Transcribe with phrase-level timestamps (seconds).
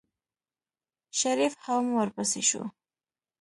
[1.19, 2.63] شريف هم ورپسې شو.